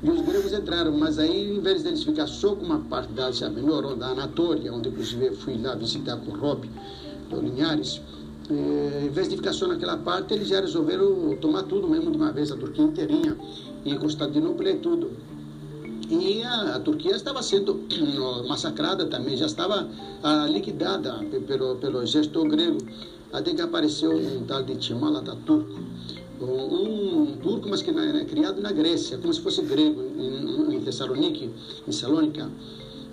e 0.02 0.08
os 0.08 0.20
gregos 0.22 0.52
entraram, 0.52 0.96
mas 0.96 1.18
aí, 1.18 1.56
em 1.56 1.60
vez 1.60 1.82
deles 1.82 2.02
ficar 2.02 2.26
só 2.26 2.54
com 2.54 2.64
uma 2.64 2.78
parte 2.78 3.12
da 3.12 3.26
Ásia 3.26 3.50
Menor, 3.50 3.94
da 3.96 4.08
Anatólia, 4.08 4.72
onde 4.72 4.88
inclusive 4.88 5.36
fui 5.36 5.58
lá 5.58 5.74
visitar 5.74 6.16
com 6.16 6.32
o 6.32 6.38
Rob, 6.38 6.68
do 7.28 7.40
Linhares, 7.40 8.00
eh, 8.50 9.04
em 9.04 9.10
vez 9.10 9.28
de 9.28 9.36
ficar 9.36 9.52
só 9.52 9.68
naquela 9.68 9.98
parte, 9.98 10.32
eles 10.32 10.48
já 10.48 10.60
resolveram 10.60 11.36
tomar 11.40 11.64
tudo 11.64 11.86
mesmo 11.86 12.10
de 12.10 12.16
uma 12.16 12.32
vez, 12.32 12.50
a 12.50 12.56
Turquia 12.56 12.84
inteirinha, 12.84 13.36
e 13.84 13.94
Constantinopla 13.96 14.70
e 14.70 14.78
tudo. 14.78 15.10
E 16.08 16.42
a, 16.42 16.76
a, 16.76 16.80
Turquia 16.80 17.14
estava 17.14 17.42
sendo 17.42 17.78
massacrada 18.48 19.06
também, 19.06 19.36
já 19.36 19.46
estava 19.46 19.86
ah, 20.22 20.46
liquidada 20.48 21.20
pelo, 21.46 21.76
pelo 21.76 22.02
exército 22.02 22.42
grego, 22.44 22.78
até 23.32 23.54
que 23.54 23.62
apareceu 23.62 24.16
um 24.16 24.44
tal 24.44 24.62
de 24.62 24.76
Timala 24.76 25.20
Ataturk, 25.20 25.70
um 26.40 27.36
turco, 27.42 27.68
mas 27.68 27.82
que 27.82 27.90
é 27.90 28.24
criado 28.24 28.60
na 28.60 28.72
Grécia, 28.72 29.18
como 29.18 29.32
se 29.32 29.40
fosse 29.40 29.62
grego, 29.62 30.02
em, 30.16 30.74
em 30.74 30.80
em 31.86 31.92
Salônica. 31.92 32.50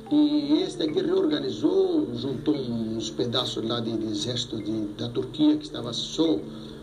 E 0.09 0.61
este 0.61 0.83
aqui 0.83 1.01
reorganizou, 1.01 2.07
juntou 2.15 2.55
uns 2.55 3.09
pedaços 3.09 3.63
lá 3.67 3.81
de, 3.81 3.91
de 3.97 4.07
exército 4.07 4.55
de, 4.57 4.85
da 4.97 5.09
Turquia, 5.09 5.57
que 5.57 5.65
estava 5.65 5.91
só 5.91 6.39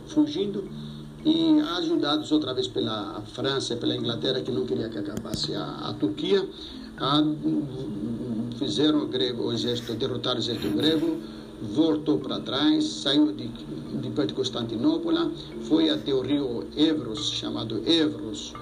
fugindo, 0.06 0.68
e 1.24 1.58
ajudados 1.78 2.30
outra 2.32 2.52
vez 2.52 2.68
pela 2.68 3.22
França 3.32 3.72
e 3.72 3.76
pela 3.78 3.96
Inglaterra, 3.96 4.42
que 4.42 4.52
não 4.52 4.66
queria 4.66 4.90
que 4.90 4.98
acabasse 4.98 5.54
a, 5.54 5.64
a 5.64 5.94
Turquia, 5.94 6.46
a, 6.98 7.24
fizeram 8.58 9.04
o, 9.04 9.06
grego, 9.06 9.44
o 9.44 9.52
exército, 9.54 9.94
derrotaram 9.94 10.36
o 10.36 10.42
exército 10.42 10.68
grego, 10.76 11.18
voltou 11.62 12.18
para 12.18 12.40
trás, 12.40 12.84
saiu 12.84 13.32
de, 13.32 13.48
de 13.48 14.10
perto 14.10 14.28
de 14.28 14.34
Constantinopla, 14.34 15.30
foi 15.62 15.90
até 15.90 16.12
o 16.12 16.20
rio 16.20 16.64
Evros, 16.76 17.30
chamado 17.30 17.82
Evros, 17.88 18.52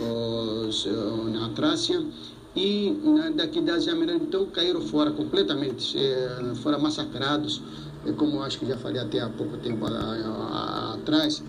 os, 0.00 0.86
na 1.32 1.50
Trácia, 1.50 2.04
e 2.56 2.90
né, 2.90 3.32
daqui 3.34 3.60
da 3.60 3.74
Ásia 3.74 3.94
Menor 3.94 4.16
então 4.16 4.46
caíram 4.46 4.80
fora 4.80 5.10
completamente, 5.12 5.96
é, 5.96 6.52
foram 6.56 6.80
massacrados, 6.80 7.62
é, 8.04 8.12
como 8.12 8.42
acho 8.42 8.58
que 8.58 8.66
já 8.66 8.76
falei 8.76 9.00
até 9.00 9.20
há 9.20 9.28
pouco 9.28 9.56
tempo 9.58 9.86
atrás, 9.86 11.42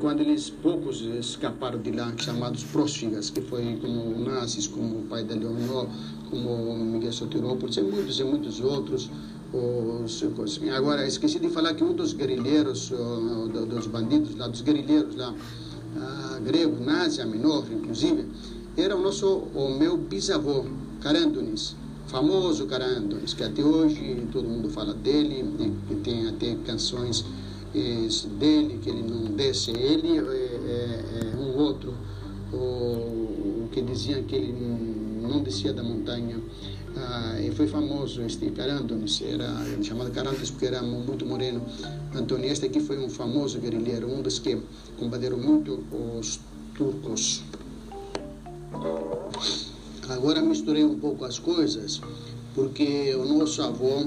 quando 0.00 0.20
eles 0.20 0.48
poucos 0.48 1.02
escaparam 1.02 1.78
de 1.78 1.90
lá, 1.90 2.10
chamados 2.16 2.64
próxigas, 2.64 3.28
que 3.28 3.42
foi 3.42 3.78
como 3.82 4.18
nazis, 4.24 4.66
como 4.66 5.00
o 5.00 5.02
pai 5.02 5.24
da 5.24 5.34
Leonor, 5.34 5.88
como 6.30 6.74
Miguel 6.74 7.12
Sotirópolis, 7.12 7.76
e 7.76 7.82
muitos 7.82 8.18
e 8.18 8.24
muitos 8.24 8.60
outros. 8.60 9.10
Os, 9.54 10.24
agora, 10.74 11.06
esqueci 11.06 11.38
de 11.38 11.48
falar 11.48 11.74
que 11.74 11.84
um 11.84 11.92
dos 11.92 12.12
guerrilheiros, 12.12 12.90
dos 13.68 13.86
bandidos 13.86 14.34
lá, 14.36 14.48
dos 14.48 14.62
guerrilheiros 14.62 15.14
lá, 15.14 15.32
uh, 15.32 16.42
gregos, 16.42 16.84
nazi, 16.84 17.20
a 17.20 17.26
menor, 17.26 17.64
inclusive, 17.70 18.26
era 18.76 18.96
o 18.96 19.00
nosso, 19.00 19.44
o 19.54 19.70
meu 19.78 19.96
bisavô, 19.96 20.64
Carandonis, 21.00 21.76
famoso 22.08 22.66
Carandonis, 22.66 23.32
que 23.32 23.44
até 23.44 23.62
hoje 23.62 24.26
todo 24.32 24.48
mundo 24.48 24.68
fala 24.70 24.92
dele, 24.92 25.44
que 25.86 25.94
tem 25.96 26.26
até 26.26 26.56
canções 26.66 27.24
dele, 28.38 28.80
que 28.82 28.90
ele 28.90 29.02
não 29.02 29.32
desce, 29.36 29.70
ele 29.70 30.18
é, 30.18 31.32
é 31.32 31.36
um 31.36 31.56
outro, 31.56 31.94
o, 32.52 33.68
que 33.70 33.80
dizia 33.82 34.20
que 34.22 34.34
ele 34.34 34.52
não 35.22 35.42
descia 35.42 35.72
da 35.72 35.82
montanha. 35.82 36.40
Ah, 36.96 37.40
e 37.40 37.50
foi 37.50 37.66
famoso 37.66 38.22
este 38.22 38.50
Carandonis, 38.50 39.20
era 39.22 39.48
chamado 39.82 40.10
Carandonis 40.12 40.50
porque 40.50 40.66
era 40.66 40.82
muito 40.82 41.26
moreno. 41.26 41.60
Antônio, 42.14 42.50
este 42.50 42.66
aqui 42.66 42.80
foi 42.80 42.98
um 42.98 43.08
famoso 43.08 43.58
guerrilheiro, 43.58 44.08
um 44.08 44.22
dos 44.22 44.38
que 44.38 44.60
combateram 44.98 45.36
muito 45.36 45.84
os 45.90 46.40
turcos. 46.76 47.42
Agora 50.08 50.40
misturei 50.42 50.84
um 50.84 50.98
pouco 50.98 51.24
as 51.24 51.38
coisas, 51.38 52.00
porque 52.54 53.14
o 53.14 53.24
nosso 53.24 53.62
avô, 53.62 54.06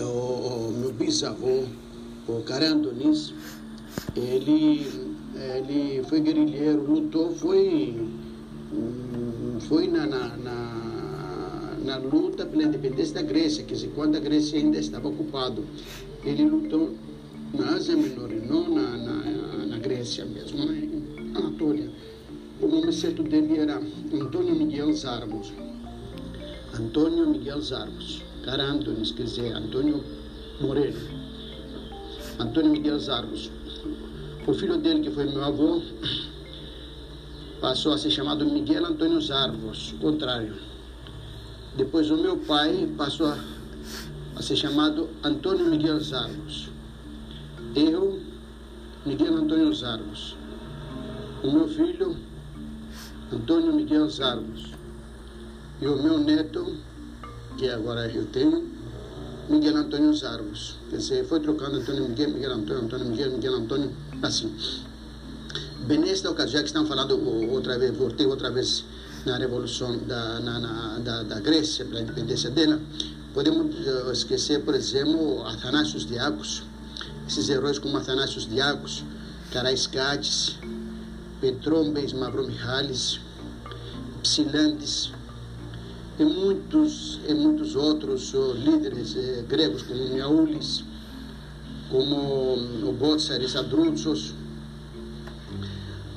o 0.00 0.72
meu 0.78 0.92
bisavô, 0.92 1.64
o 2.28 2.42
Carandonis, 2.42 3.32
ele, 4.16 4.86
ele 5.34 6.02
foi 6.08 6.20
guerrilheiro, 6.20 6.82
lutou, 6.82 7.34
foi, 7.34 8.06
foi 9.68 9.86
na, 9.86 10.06
na, 10.06 10.36
na, 10.36 10.71
na 11.84 11.96
luta 11.98 12.46
pela 12.46 12.64
independência 12.64 13.14
da 13.14 13.22
Grécia, 13.22 13.64
dizer, 13.64 13.90
quando 13.94 14.16
a 14.16 14.20
Grécia 14.20 14.58
ainda 14.58 14.78
estava 14.78 15.08
ocupada. 15.08 15.62
Ele 16.24 16.44
lutou 16.44 16.94
na 17.52 17.74
Ásia 17.74 17.96
Menor, 17.96 18.30
não 18.30 18.70
na, 18.70 18.96
na, 18.96 19.66
na 19.66 19.78
Grécia 19.78 20.24
mesmo, 20.24 20.64
na 20.64 21.38
Anatólia. 21.38 21.90
O 22.60 22.66
nome 22.66 22.92
certo 22.92 23.22
dele 23.22 23.58
era 23.58 23.82
Antônio 24.12 24.54
Miguel 24.54 24.92
Zarmos. 24.92 25.52
Antônio 26.78 27.28
Miguel 27.28 27.60
Zarmos. 27.60 28.22
Cara 28.44 28.64
Antônio, 28.64 29.02
quer 29.14 29.24
dizer, 29.24 29.52
Antônio 29.52 30.02
Moreno. 30.60 30.98
Antônio 32.38 32.72
Miguel 32.72 32.98
Zarmos. 32.98 33.50
O 34.46 34.54
filho 34.54 34.78
dele, 34.78 35.00
que 35.00 35.10
foi 35.10 35.24
meu 35.24 35.44
avô, 35.44 35.82
passou 37.60 37.92
a 37.92 37.98
ser 37.98 38.10
chamado 38.10 38.44
Miguel 38.44 38.84
Antônio 38.86 39.20
Zarmos, 39.20 39.92
o 39.92 39.98
contrário. 39.98 40.71
Depois 41.76 42.10
o 42.10 42.16
meu 42.18 42.36
pai 42.36 42.86
passou 42.98 43.28
a, 43.28 43.38
a 44.36 44.42
ser 44.42 44.56
chamado 44.56 45.08
Antônio 45.24 45.70
Miguel 45.70 45.98
Zarmos. 46.00 46.68
Eu, 47.74 48.20
Miguel 49.06 49.36
Antônio 49.36 49.72
Zarmos. 49.74 50.36
O 51.42 51.50
meu 51.50 51.66
filho, 51.66 52.14
Antônio 53.32 53.72
Miguel 53.72 54.08
Zarmos. 54.10 54.72
E 55.80 55.86
o 55.86 56.02
meu 56.02 56.18
neto, 56.18 56.76
que 57.56 57.70
agora 57.70 58.06
eu 58.06 58.26
tenho, 58.26 58.70
Miguel 59.48 59.76
Antônio 59.78 60.14
Zarmos. 60.14 60.76
Quer 60.90 60.98
dizer, 60.98 61.24
foi 61.24 61.40
trocando 61.40 61.78
Antônio 61.78 62.06
Miguel, 62.06 62.30
Miguel 62.32 62.52
Antônio, 62.52 62.84
Antônio 62.84 63.06
Miguel, 63.06 63.30
Miguel 63.30 63.54
Antônio, 63.54 63.90
assim. 64.22 64.54
Bem, 65.86 65.98
nesta 65.98 66.30
ocasião 66.30 66.60
que 66.60 66.68
estão 66.68 66.84
falando 66.84 67.18
outra 67.50 67.78
vez, 67.78 67.96
voltei 67.96 68.26
outra 68.26 68.50
vez 68.50 68.84
na 69.24 69.36
Revolução 69.36 69.98
da, 69.98 70.40
na, 70.40 70.58
na, 70.58 70.98
da, 70.98 71.22
da 71.22 71.40
Grécia, 71.40 71.84
pela 71.84 72.00
independência 72.00 72.50
dela, 72.50 72.80
podemos 73.32 73.74
uh, 73.86 74.12
esquecer, 74.12 74.62
por 74.64 74.74
exemplo, 74.74 75.44
Atanasios 75.46 76.06
Diacos, 76.06 76.62
esses 77.26 77.48
heróis 77.48 77.78
como 77.78 77.96
Atanasios 77.96 78.48
Diacos, 78.48 79.04
Caraiscates, 79.52 80.58
Petrombes, 81.40 82.12
Mavromihalis, 82.12 83.20
Psilandes, 84.22 85.12
e 86.18 86.24
muitos, 86.24 87.20
e 87.28 87.34
muitos 87.34 87.74
outros 87.74 88.32
líderes 88.56 89.16
eh, 89.16 89.44
gregos, 89.48 89.82
como 89.82 90.08
Miaulis, 90.10 90.84
como 91.90 92.54
o 92.88 92.92
Botsaris 92.92 93.56
Adrutsos, 93.56 94.34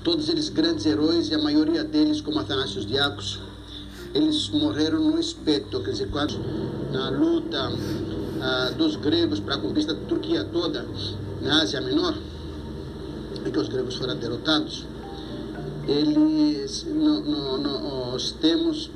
todos 0.05 0.29
eles 0.29 0.49
grandes 0.49 0.85
heróis 0.85 1.29
e 1.31 1.33
a 1.33 1.39
maioria 1.39 1.83
deles, 1.83 2.21
como 2.21 2.39
Atanasios 2.39 2.85
Diacos, 2.85 3.39
eles 4.13 4.49
morreram 4.49 4.99
no 4.99 5.19
espeto, 5.19 5.81
quer 5.81 5.91
dizer, 5.91 6.11
quase 6.11 6.37
na 6.91 7.09
luta 7.09 7.71
ah, 8.39 8.71
dos 8.77 8.97
gregos 8.97 9.39
para 9.39 9.55
a 9.55 9.57
conquista 9.57 9.95
da 9.95 10.05
Turquia 10.05 10.43
toda, 10.43 10.85
na 11.41 11.63
Ásia 11.63 11.81
Menor, 11.81 12.15
em 13.43 13.51
que 13.51 13.57
os 13.57 13.67
gregos 13.67 13.95
foram 13.95 14.15
derrotados. 14.15 14.85
Eles, 15.87 16.83
no, 16.83 17.21
no, 17.21 17.57
nós 17.57 18.31
temos 18.39 18.91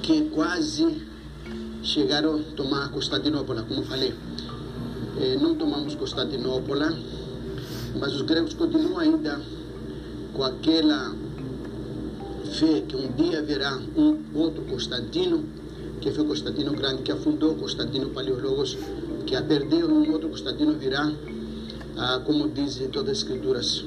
que 0.00 0.30
quase 0.30 1.02
chegaram 1.82 2.36
a 2.36 2.42
tomar 2.54 2.88
Constantinopla, 2.90 3.64
como 3.64 3.82
falei. 3.82 4.14
Eh, 5.20 5.38
não 5.40 5.54
tomamos 5.56 5.94
Constantinopla, 5.96 6.96
mas 7.98 8.14
os 8.14 8.22
gregos 8.22 8.54
continuam 8.54 8.98
ainda 8.98 9.40
com 10.32 10.44
aquela 10.44 11.14
fé 12.58 12.82
que 12.86 12.96
um 12.96 13.10
dia 13.12 13.38
haverá 13.38 13.78
um 13.96 14.18
outro 14.34 14.62
Constantino, 14.64 15.44
que 16.00 16.10
foi 16.10 16.24
Constantino 16.24 16.72
Grande, 16.72 17.02
que 17.02 17.12
afundou 17.12 17.54
Constantino 17.54 18.10
Paleologos, 18.10 18.76
que 19.26 19.36
a 19.36 19.42
perdeu, 19.42 19.88
um 19.88 20.10
outro 20.12 20.28
Constantino 20.28 20.72
virá, 20.74 21.12
ah, 21.96 22.20
como 22.24 22.48
dizem 22.48 22.88
todas 22.88 23.12
as 23.12 23.18
escrituras. 23.18 23.84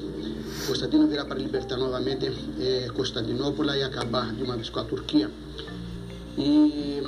Constantino 0.66 1.06
virá 1.06 1.24
para 1.24 1.38
libertar 1.38 1.76
novamente 1.76 2.32
eh, 2.58 2.88
Constantinopla 2.94 3.76
e 3.76 3.82
acabar 3.82 4.34
de 4.34 4.42
uma 4.42 4.56
vez 4.56 4.70
com 4.70 4.80
a 4.80 4.84
Turquia. 4.84 5.30
E 6.38 7.02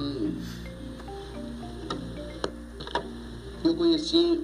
eu 3.64 3.74
conheci, 3.74 4.40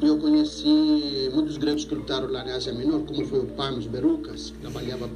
eu 0.00 0.18
conheci 0.18 1.30
muitos 1.32 1.56
gregos 1.56 1.84
que 1.84 1.94
lutaram 1.94 2.30
lá 2.30 2.44
na 2.44 2.54
Ásia 2.54 2.72
Menor, 2.72 3.02
como 3.02 3.26
foi 3.26 3.40
o 3.40 3.46
Panos 3.46 3.86
Berucas, 3.86 4.50
que 4.50 4.58
trabalhava 4.58 5.08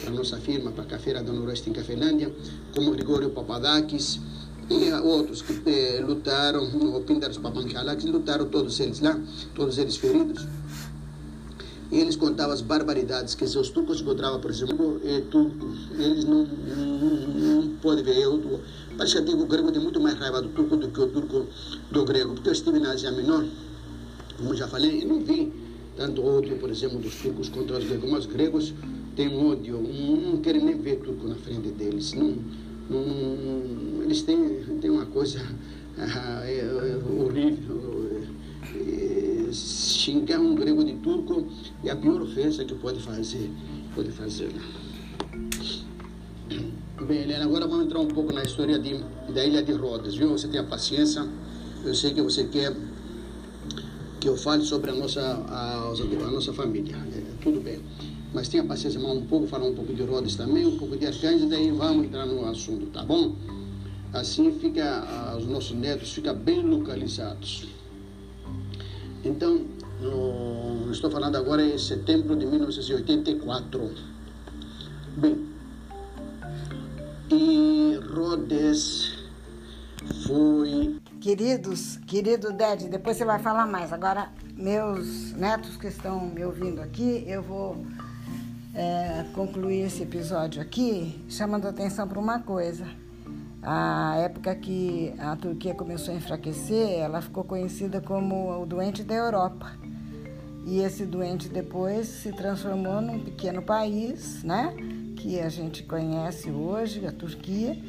para 0.00 0.10
a 0.10 0.14
nossa 0.14 0.36
firma, 0.38 0.70
para 0.70 0.84
a 0.84 0.86
Cafeira 0.86 1.22
da 1.22 1.32
Noroeste 1.32 1.70
em 1.70 1.72
Cafelândia, 1.72 2.32
como 2.74 2.92
Grigório 2.92 3.30
Papadakis, 3.30 4.20
e 4.70 4.92
outros 4.92 5.42
que 5.42 5.60
eh, 5.66 6.00
lutaram, 6.00 6.64
o 6.64 7.00
Pindaros 7.02 7.38
Papanchalakis, 7.38 8.04
lutaram 8.04 8.46
todos 8.46 8.78
eles 8.80 9.00
lá, 9.00 9.20
todos 9.54 9.76
eles 9.76 9.96
feridos. 9.96 10.46
E 11.90 11.98
eles 11.98 12.16
contavam 12.16 12.54
as 12.54 12.62
barbaridades 12.62 13.34
que 13.34 13.44
os 13.44 13.68
turcos 13.68 14.00
encontravam, 14.00 14.40
por 14.40 14.50
exemplo, 14.50 14.98
é. 15.04 15.22
Eles 15.98 16.24
não, 16.24 16.46
não, 16.46 17.62
não 17.62 17.68
podem 17.82 18.02
ver. 18.02 18.16
Eu, 18.16 18.40
que 18.40 19.32
o 19.34 19.46
grego 19.46 19.70
tem 19.70 19.82
muito 19.82 20.00
mais 20.00 20.18
raiva 20.18 20.40
do 20.40 20.48
turco 20.48 20.74
do 20.74 20.88
que 20.88 21.00
o 21.00 21.06
turco 21.08 21.46
do 21.90 22.04
grego. 22.06 22.32
Porque 22.32 22.48
eu 22.48 22.52
estive 22.54 22.78
na 22.78 22.92
Ásia 22.92 23.12
Menor, 23.12 23.44
como 24.42 24.56
já 24.56 24.66
falei, 24.66 25.02
e 25.02 25.04
não 25.04 25.20
vi 25.20 25.52
tanto 25.96 26.24
ódio, 26.24 26.56
por 26.56 26.68
exemplo, 26.68 26.98
dos 26.98 27.14
turcos 27.14 27.48
contra 27.48 27.78
os 27.78 27.84
gregos. 27.84 28.10
Mas 28.10 28.26
os 28.26 28.32
gregos 28.32 28.74
têm 29.14 29.28
ódio, 29.36 29.78
não 29.78 30.38
querem 30.38 30.64
nem 30.64 30.76
ver 30.76 30.96
turco 30.96 31.28
na 31.28 31.36
frente 31.36 31.68
deles. 31.68 32.12
Não, 32.14 32.34
não, 32.90 34.02
eles 34.02 34.22
têm, 34.22 34.58
têm 34.80 34.90
uma 34.90 35.06
coisa 35.06 35.40
é, 35.96 36.58
é, 36.58 37.22
horrível. 37.22 38.10
É, 38.74 39.52
xingar 39.52 40.40
um 40.40 40.54
grego 40.54 40.82
de 40.84 40.94
turco 40.94 41.46
é 41.84 41.90
a 41.90 41.96
pior 41.96 42.20
ofensa 42.20 42.64
que 42.64 42.74
pode 42.74 43.00
fazer. 43.00 43.48
Pode 43.94 44.10
fazer. 44.10 44.50
Bem, 47.06 47.22
Helena, 47.22 47.44
agora 47.44 47.66
vamos 47.66 47.86
entrar 47.86 48.00
um 48.00 48.08
pouco 48.08 48.32
na 48.32 48.42
história 48.42 48.78
de, 48.78 48.98
da 49.32 49.44
Ilha 49.44 49.62
de 49.62 49.72
Rodas, 49.72 50.16
viu? 50.16 50.30
Você 50.30 50.48
tenha 50.48 50.64
paciência. 50.64 51.28
Eu 51.84 51.94
sei 51.94 52.14
que 52.14 52.22
você 52.22 52.44
quer 52.44 52.74
que 54.22 54.28
eu 54.28 54.36
fale 54.36 54.64
sobre 54.64 54.92
a 54.92 54.94
nossa, 54.94 55.20
a, 55.20 55.88
a 55.88 56.30
nossa 56.30 56.52
família. 56.52 56.94
É, 56.94 57.22
tudo 57.42 57.60
bem. 57.60 57.80
Mas 58.32 58.48
tenha 58.48 58.62
paciência, 58.64 59.00
mais 59.00 59.16
um 59.16 59.26
pouco, 59.26 59.48
falar 59.48 59.66
um 59.66 59.74
pouco 59.74 59.92
de 59.92 60.00
Rodas 60.04 60.36
também, 60.36 60.64
um 60.64 60.78
pouco 60.78 60.96
de 60.96 61.06
Arcanjo, 61.06 61.48
daí 61.48 61.72
vamos 61.72 62.06
entrar 62.06 62.24
no 62.24 62.46
assunto, 62.46 62.86
tá 62.86 63.04
bom? 63.04 63.34
Assim 64.12 64.52
fica, 64.60 65.34
os 65.36 65.46
nossos 65.46 65.76
netos 65.76 66.12
ficam 66.12 66.36
bem 66.36 66.62
localizados. 66.62 67.66
Então, 69.24 69.66
No, 70.00 70.90
estou 70.90 71.10
falando 71.10 71.36
agora 71.36 71.64
em 71.64 71.76
setembro 71.78 72.36
de 72.36 72.46
1984. 72.46 73.90
Bem, 75.16 75.46
e 77.30 77.98
Rhodes 78.12 79.14
foi. 80.26 81.01
Queridos, 81.22 81.98
querido 81.98 82.52
Ded, 82.52 82.88
depois 82.88 83.16
você 83.16 83.24
vai 83.24 83.38
falar 83.38 83.64
mais. 83.64 83.92
Agora, 83.92 84.32
meus 84.56 85.32
netos 85.34 85.76
que 85.76 85.86
estão 85.86 86.18
me 86.18 86.44
ouvindo 86.44 86.82
aqui, 86.82 87.22
eu 87.28 87.40
vou 87.40 87.76
é, 88.74 89.24
concluir 89.32 89.82
esse 89.82 90.02
episódio 90.02 90.60
aqui 90.60 91.24
chamando 91.28 91.68
atenção 91.68 92.08
para 92.08 92.18
uma 92.18 92.40
coisa. 92.40 92.88
A 93.62 94.16
época 94.16 94.52
que 94.56 95.14
a 95.16 95.36
Turquia 95.36 95.76
começou 95.76 96.12
a 96.12 96.16
enfraquecer, 96.16 96.98
ela 96.98 97.22
ficou 97.22 97.44
conhecida 97.44 98.00
como 98.00 98.60
o 98.60 98.66
doente 98.66 99.04
da 99.04 99.14
Europa. 99.14 99.70
E 100.66 100.80
esse 100.80 101.06
doente 101.06 101.48
depois 101.48 102.08
se 102.08 102.32
transformou 102.32 103.00
num 103.00 103.20
pequeno 103.20 103.62
país, 103.62 104.42
né? 104.42 104.74
Que 105.16 105.38
a 105.38 105.48
gente 105.48 105.84
conhece 105.84 106.50
hoje, 106.50 107.06
a 107.06 107.12
Turquia. 107.12 107.80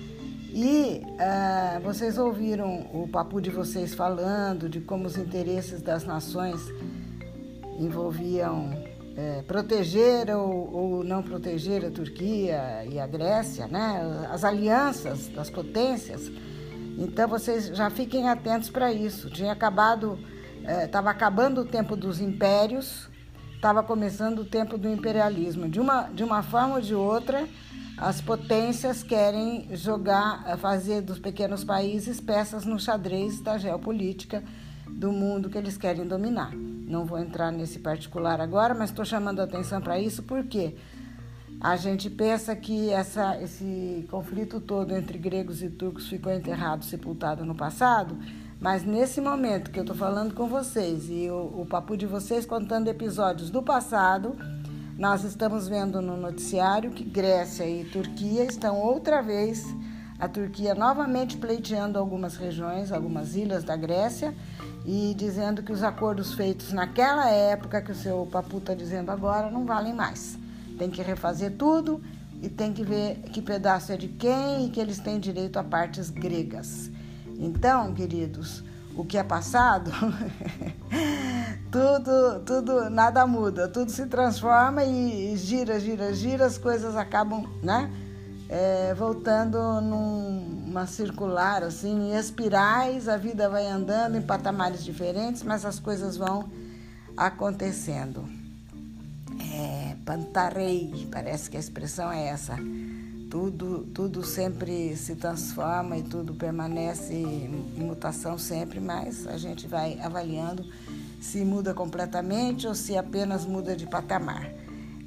E 0.56 1.02
uh, 1.04 1.82
vocês 1.82 2.16
ouviram 2.20 2.88
o 2.94 3.08
papo 3.12 3.42
de 3.42 3.50
vocês 3.50 3.96
falando 3.96 4.70
de 4.70 4.80
como 4.80 5.08
os 5.08 5.18
interesses 5.18 5.82
das 5.82 6.06
nações 6.06 6.62
envolviam 7.80 8.72
é, 9.18 9.42
proteger 9.48 10.30
ou, 10.30 10.72
ou, 10.72 11.04
não 11.04 11.24
proteger 11.24 11.84
a 11.84 11.90
Turquia 11.90 12.86
e 12.86 13.00
a 13.00 13.08
Grécia, 13.08 13.68
né? 13.68 14.28
as 14.32 14.44
alianças 14.44 15.28
das 15.28 15.50
potências. 15.50 16.32
Então 17.00 17.28
vocês 17.28 17.70
já 17.70 17.90
fiquem 17.90 18.30
atentos 18.30 18.70
para 18.70 18.94
isso. 18.94 19.32
Tinha 19.32 19.52
acabado, 19.52 20.20
estava 20.84 21.10
é, 21.10 21.12
acabando 21.12 21.62
o 21.62 21.66
tempo 21.66 21.96
dos 21.96 22.22
impérios, 22.22 23.10
estava 23.56 23.82
começando 23.82 24.40
o 24.40 24.46
tempo 24.46 24.78
do 24.78 24.88
imperialismo. 24.88 25.68
De 25.68 25.80
uma, 25.80 26.04
de 26.14 26.24
uma 26.24 26.44
forma 26.44 26.76
ou 26.76 26.82
de 26.82 26.94
outra, 26.94 27.48
as 27.98 28.22
potências 28.22 29.04
querem 29.04 29.68
jogar, 29.76 30.58
fazer 30.58 31.02
dos 31.02 31.20
pequenos 31.20 31.64
países 31.64 32.20
peças 32.20 32.66
no 32.66 32.80
xadrez 32.80 33.40
da 33.42 33.58
geopolítica 33.58 34.44
do 34.88 35.12
mundo 35.12 35.50
que 35.50 35.58
eles 35.58 35.78
querem 35.78 36.06
dominar. 36.06 36.52
Não 36.54 37.06
vou 37.06 37.20
entrar 37.20 37.52
nesse 37.52 37.80
particular 37.80 38.42
agora, 38.42 38.74
mas 38.74 38.90
estou 38.90 39.06
chamando 39.06 39.40
a 39.40 39.44
atenção 39.44 39.82
para 39.82 40.00
isso 40.00 40.24
porque 40.24 40.76
a 41.60 41.76
gente 41.76 42.10
pensa 42.10 42.56
que 42.56 42.90
essa, 42.90 43.42
esse 43.42 44.06
conflito 44.10 44.60
todo 44.60 44.94
entre 44.94 45.18
gregos 45.18 45.64
e 45.64 45.70
turcos 45.70 46.08
ficou 46.08 46.34
enterrado, 46.34 46.84
sepultado 46.84 47.46
no 47.46 47.56
passado, 47.56 48.18
mas 48.60 48.84
nesse 48.84 49.22
momento 49.22 49.72
que 49.72 49.80
eu 49.80 49.84
estou 49.84 49.96
falando 49.96 50.34
com 50.34 50.48
vocês 50.48 51.10
e 51.10 51.30
o, 51.30 51.62
o 51.62 51.66
papo 51.66 51.96
de 51.96 52.06
vocês 52.06 52.46
contando 52.46 52.90
episódios 52.90 53.50
do 53.50 53.64
passado, 53.64 54.36
nós 54.98 55.24
estamos 55.24 55.68
vendo 55.68 56.02
no 56.02 56.16
noticiário 56.16 56.92
que 56.92 57.04
Grécia 57.04 57.68
e 57.68 57.84
Turquia 57.86 58.46
estão 58.46 58.80
outra 58.80 59.22
vez, 59.22 59.66
a 60.20 60.28
Turquia 60.28 60.76
novamente 60.76 61.36
pleiteando 61.36 61.98
algumas 61.98 62.36
regiões, 62.36 62.92
algumas 62.92 63.36
ilhas 63.36 63.64
da 63.64 63.76
Grécia 63.76 64.34
e 64.86 65.14
dizendo 65.18 65.64
que 65.64 65.72
os 65.72 65.82
acordos 65.82 66.34
feitos 66.34 66.72
naquela 66.72 67.30
época, 67.30 67.82
que 67.82 67.92
o 67.92 67.96
seu 67.96 68.28
papu 68.32 68.60
está 68.60 68.74
dizendo 68.74 69.10
agora, 69.10 69.50
não 69.50 69.66
valem 69.66 69.94
mais. 69.94 70.38
Tem 70.78 70.90
que 70.90 71.02
refazer 71.02 71.54
tudo 71.58 72.02
e 72.42 72.48
tem 72.48 72.72
que 72.72 72.84
ver 72.84 73.16
que 73.32 73.42
pedaço 73.42 73.92
é 73.92 73.98
de 73.98 74.08
quem 74.08 74.68
e 74.68 74.70
que 74.70 74.80
eles 74.80 75.00
têm 75.00 75.20
direito 75.20 75.58
a 75.58 75.64
partes 75.64 76.10
gregas. 76.10 76.92
Então, 77.40 77.94
queridos, 77.94 78.64
o 78.96 79.04
que 79.04 79.18
é 79.18 79.24
passado, 79.24 79.92
tudo, 81.72 82.40
tudo, 82.46 82.90
nada 82.90 83.26
muda, 83.26 83.68
tudo 83.68 83.92
se 83.92 84.06
transforma 84.06 84.84
e 84.84 85.36
gira, 85.36 85.80
gira, 85.80 86.14
gira, 86.14 86.46
as 86.46 86.58
coisas 86.58 86.96
acabam, 86.96 87.46
né? 87.62 87.92
É, 88.50 88.94
voltando 88.94 89.58
num, 89.82 90.68
uma 90.68 90.86
circular, 90.86 91.64
assim, 91.64 92.12
em 92.12 92.16
espirais, 92.16 93.08
a 93.08 93.18
vida 93.18 93.50
vai 93.50 93.68
andando 93.68 94.16
em 94.16 94.22
patamares 94.22 94.84
diferentes, 94.84 95.44
mas 95.44 95.66
as 95.66 95.80
coisas 95.80 96.18
vão 96.18 96.50
acontecendo. 97.18 98.28
É, 99.54 99.96
pantarei, 100.06 101.08
parece 101.12 101.50
que 101.50 101.58
a 101.58 101.60
expressão 101.60 102.12
é 102.12 102.28
essa. 102.28 102.56
Tudo, 103.30 103.80
tudo 103.94 104.24
sempre 104.24 104.96
se 104.96 105.16
transforma 105.16 105.98
e 105.98 106.04
tudo 106.04 106.36
permanece 106.36 107.14
em 107.14 107.84
mutação 107.84 108.38
sempre, 108.38 108.80
mas 108.80 109.26
a 109.26 109.38
gente 109.38 109.68
vai 109.68 110.00
avaliando 110.00 110.64
se 111.24 111.46
muda 111.46 111.74
completamente 111.74 112.68
ou 112.68 112.76
se 112.76 112.98
apenas 112.98 113.46
muda 113.46 113.78
de 113.78 113.88
patamar. 113.88 114.52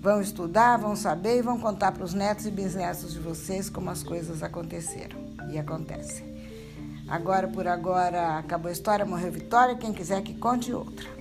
Vão 0.01 0.21
estudar, 0.21 0.79
vão 0.79 0.97
saber 0.97 1.39
e 1.39 1.43
vão 1.43 1.61
contar 1.61 1.93
para 1.93 2.05
os 2.05 2.15
netos 2.15 2.47
e 2.47 2.51
bisnetos 2.51 3.13
de 3.13 3.21
vocês 3.21 3.69
como 3.69 3.91
as 3.91 4.03
coisas 4.03 4.43
aconteceram 4.43 5.19
e 5.51 5.59
acontecem. 5.59 6.25
Agora 7.07 7.47
por 7.47 7.69
agora 7.69 8.39
acabou 8.39 8.71
a 8.71 8.73
história, 8.73 9.05
morreu 9.05 9.31
Vitória. 9.31 9.77
Quem 9.77 9.93
quiser 9.93 10.23
que 10.23 10.35
conte 10.35 10.73
outra. 10.73 11.16